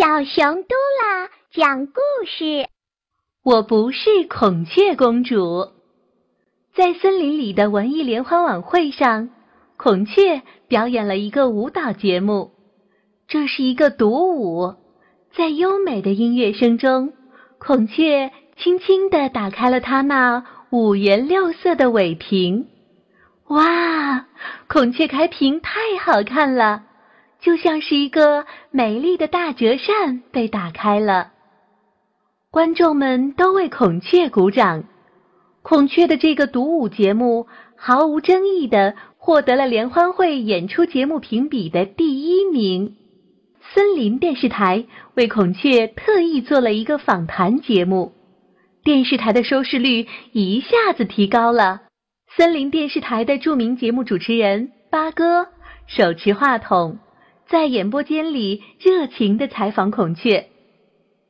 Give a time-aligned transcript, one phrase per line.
[0.00, 2.66] 小熊嘟啦讲故事。
[3.44, 5.72] 我不是孔雀公主。
[6.74, 9.28] 在森林里的文艺联欢晚会上，
[9.76, 12.52] 孔雀表演了一个舞蹈节目。
[13.28, 14.74] 这是一个独舞，
[15.36, 17.12] 在优美的音乐声中，
[17.58, 22.68] 孔雀轻轻地打开了它那五颜六色的尾屏。
[23.48, 24.28] 哇，
[24.66, 26.84] 孔雀开屏太好看了！
[27.42, 31.32] 就像是一个美丽的大折扇被打开了，
[32.52, 34.84] 观众们都为孔雀鼓掌。
[35.62, 42.94] 孔雀的这个独舞节目毫无争议的获得了联欢会演出节目评比的第一名。
[43.74, 48.12] 森林电视台为孔雀特意做了一个访谈节目，
[48.84, 51.82] 电视台的收视率一下子提高了。
[52.36, 55.48] 森林电视台的著名节目主持人八哥
[55.88, 56.98] 手持话筒。
[57.50, 60.46] 在演播间里热情的采访孔雀。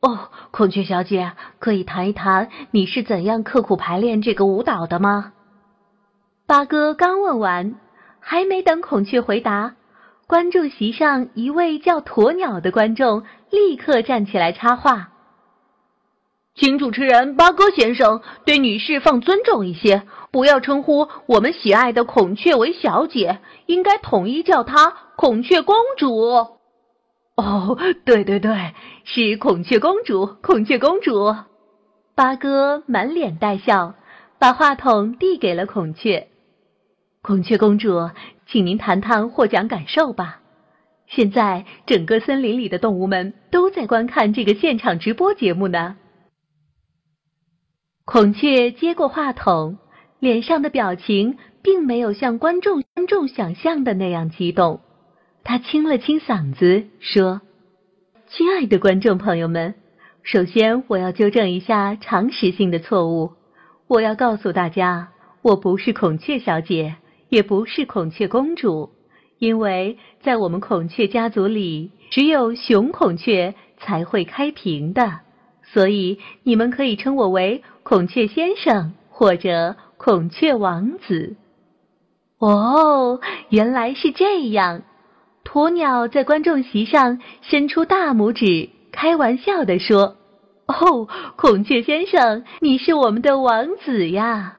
[0.00, 5.32] 哦，孔雀小姐，可以谈一谈你是怎样刻苦排练这个舞蹈的吗？
[6.44, 7.76] 八哥刚问完，
[8.18, 9.76] 还没等孔雀回答，
[10.26, 13.22] 观众席上一位叫鸵鸟的观众
[13.52, 15.10] 立刻站起来插话。
[16.58, 26.18] 请主持人八哥先生对女士放尊重一些，不要称呼我们喜爱的孔雀为小姐，应该统一叫她孔雀公主。
[27.36, 31.32] 哦，对对对，是孔雀公主，孔雀公主。
[32.16, 33.94] 八哥满脸带笑，
[34.40, 36.26] 把话筒递给了孔雀。
[37.22, 38.10] 孔雀公主，
[38.48, 40.40] 请您谈谈获奖感受吧。
[41.06, 45.96] 现在整个森林里的动物们都在观看这个现场直播节目呢。
[48.10, 49.76] 孔雀接过话筒，
[50.18, 54.80] 脸上的表情并没有像观众观众想象的那样激动。
[55.44, 57.42] 他清了清嗓子说
[58.26, 59.74] ：“亲爱的观众朋友们，
[60.22, 63.32] 首先我要纠正一下常识性的错误。
[63.88, 65.10] 我要告诉大家，
[65.42, 66.96] 我不是孔雀小姐，
[67.28, 68.88] 也不是孔雀公主，
[69.38, 75.20] 因为在我们孔雀家族里，只有雄孔雀才会开屏的。”
[75.72, 81.36] 所以你们可以称我为孔雀先生或者孔雀王子。
[82.38, 84.82] 哦，原来是这样。
[85.44, 90.16] 鸵鸟在观众席上伸出大拇指，开玩笑地说
[90.68, 94.58] ：“哦，孔雀先生，你是我们的王子呀！”